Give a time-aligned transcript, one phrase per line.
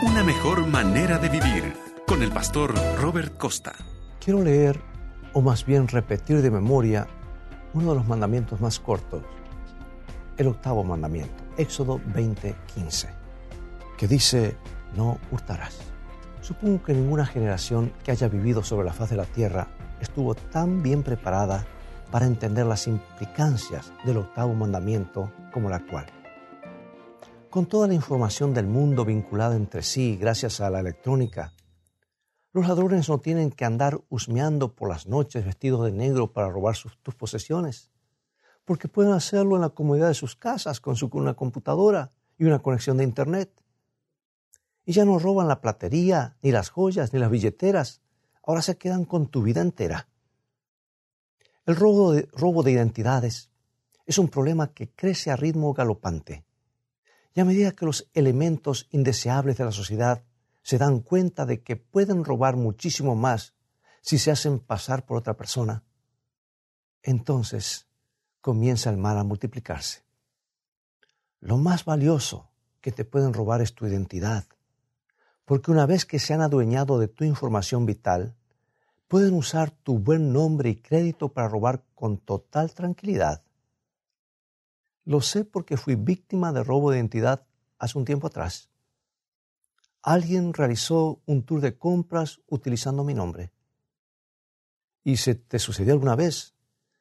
[0.00, 1.74] Una mejor manera de vivir
[2.06, 3.72] con el pastor Robert Costa.
[4.24, 4.80] Quiero leer,
[5.32, 7.08] o más bien repetir de memoria,
[7.74, 9.24] uno de los mandamientos más cortos,
[10.36, 13.08] el octavo mandamiento, Éxodo 20:15,
[13.96, 14.56] que dice,
[14.94, 15.78] no hurtarás.
[16.42, 19.66] Supongo que ninguna generación que haya vivido sobre la faz de la tierra
[20.00, 21.66] estuvo tan bien preparada
[22.12, 26.06] para entender las implicancias del octavo mandamiento como la actual.
[27.50, 31.54] Con toda la información del mundo vinculada entre sí gracias a la electrónica,
[32.52, 36.76] los ladrones no tienen que andar husmeando por las noches vestidos de negro para robar
[37.02, 37.90] tus posesiones,
[38.66, 42.98] porque pueden hacerlo en la comodidad de sus casas con una computadora y una conexión
[42.98, 43.50] de Internet.
[44.84, 48.02] Y ya no roban la platería, ni las joyas, ni las billeteras,
[48.42, 50.06] ahora se quedan con tu vida entera.
[51.64, 52.12] El robo
[52.62, 53.50] de identidades
[54.04, 56.44] es un problema que crece a ritmo galopante.
[57.38, 60.24] Y a medida que los elementos indeseables de la sociedad
[60.60, 63.54] se dan cuenta de que pueden robar muchísimo más
[64.00, 65.84] si se hacen pasar por otra persona,
[67.00, 67.86] entonces
[68.40, 70.02] comienza el mal a multiplicarse.
[71.38, 74.44] Lo más valioso que te pueden robar es tu identidad,
[75.44, 78.34] porque una vez que se han adueñado de tu información vital,
[79.06, 83.44] pueden usar tu buen nombre y crédito para robar con total tranquilidad.
[85.08, 87.46] Lo sé porque fui víctima de robo de identidad
[87.78, 88.68] hace un tiempo atrás.
[90.02, 93.50] Alguien realizó un tour de compras utilizando mi nombre.
[95.02, 96.54] ¿Y si te sucedió alguna vez?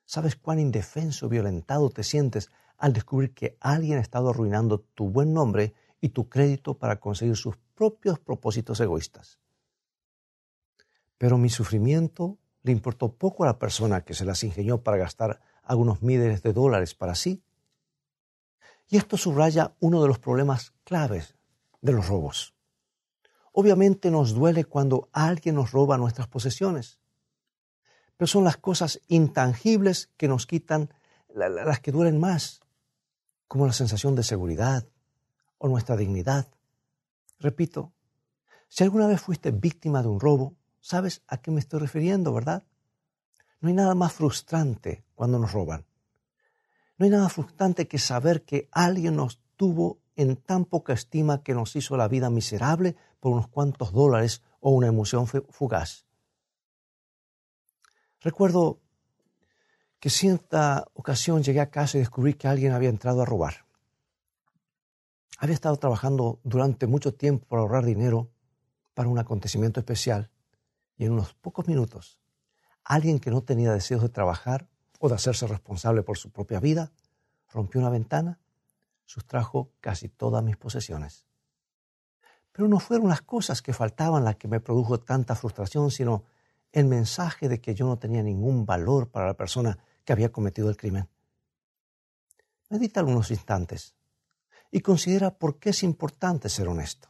[0.06, 5.34] ¿Sabes cuán indefenso, violentado te sientes al descubrir que alguien ha estado arruinando tu buen
[5.34, 9.38] nombre y tu crédito para conseguir sus propios propósitos egoístas?
[11.18, 15.42] Pero mi sufrimiento le importó poco a la persona que se las ingenió para gastar
[15.62, 17.44] algunos miles de dólares para sí.
[18.90, 21.36] Y esto subraya uno de los problemas claves
[21.82, 22.54] de los robos.
[23.52, 27.00] Obviamente nos duele cuando alguien nos roba nuestras posesiones,
[28.16, 30.94] pero son las cosas intangibles que nos quitan
[31.34, 32.62] las que duelen más,
[33.48, 34.88] como la sensación de seguridad
[35.58, 36.48] o nuestra dignidad.
[37.40, 37.94] Repito,
[38.68, 42.64] si alguna vez fuiste víctima de un robo, sabes a qué me estoy refiriendo, ¿verdad?
[43.60, 45.86] No hay nada más frustrante cuando nos roban.
[46.98, 51.54] No hay nada frustrante que saber que alguien nos tuvo en tan poca estima que
[51.54, 56.06] nos hizo la vida miserable por unos cuantos dólares o una emoción fugaz.
[58.22, 58.82] Recuerdo
[60.00, 63.66] que cierta ocasión llegué a casa y descubrí que alguien había entrado a robar.
[65.38, 68.32] Había estado trabajando durante mucho tiempo para ahorrar dinero
[68.96, 70.32] para un acontecimiento especial
[70.98, 72.20] y en unos pocos minutos
[72.84, 74.68] alguien que no tenía deseos de trabajar
[75.00, 76.92] o de hacerse responsable por su propia vida
[77.52, 78.40] rompió una ventana,
[79.06, 81.26] sustrajo casi todas mis posesiones.
[82.52, 86.24] Pero no fueron las cosas que faltaban las que me produjo tanta frustración, sino
[86.72, 90.70] el mensaje de que yo no tenía ningún valor para la persona que había cometido
[90.70, 91.08] el crimen.
[92.70, 93.96] Medita algunos instantes
[94.72, 97.10] y considera por qué es importante ser honesto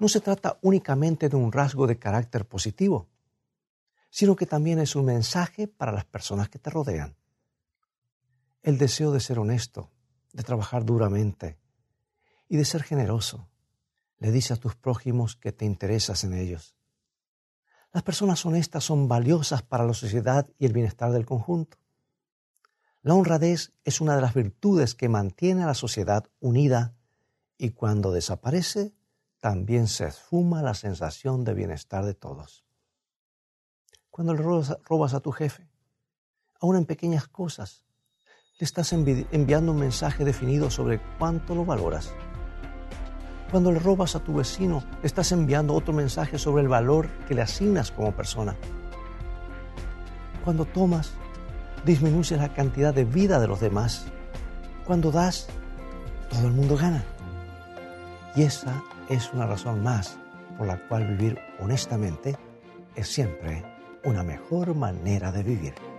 [0.00, 3.08] no se trata únicamente de un rasgo de carácter positivo,
[4.10, 7.16] sino que también es un mensaje para las personas que te rodean.
[8.62, 9.90] El deseo de ser honesto,
[10.32, 11.58] de trabajar duramente
[12.48, 13.48] y de ser generoso,
[14.18, 16.76] le dice a tus prójimos que te interesas en ellos.
[17.92, 21.78] Las personas honestas son valiosas para la sociedad y el bienestar del conjunto.
[23.02, 26.94] La honradez es una de las virtudes que mantiene a la sociedad unida
[27.56, 28.92] y cuando desaparece,
[29.40, 32.64] también se esfuma la sensación de bienestar de todos.
[34.20, 35.66] Cuando le robas, a tu jefe,
[36.60, 37.86] aún en pequeñas cosas,
[38.58, 42.12] le estás enviando un mensaje definido sobre cuánto lo valoras.
[43.50, 47.40] Cuando le robas a tu vecino, estás enviando otro mensaje sobre el valor que le
[47.40, 48.56] asignas como persona.
[50.44, 51.14] Cuando tomas,
[51.86, 54.04] disminuyes la cantidad de vida de los demás.
[54.86, 55.46] Cuando das,
[56.28, 57.02] todo el mundo gana.
[58.36, 60.18] Y esa es una razón más
[60.58, 62.36] por la cual vivir honestamente
[62.94, 65.89] es siempre una mejor manera de vivir.